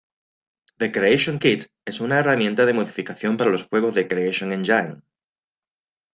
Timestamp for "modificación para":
2.73-3.51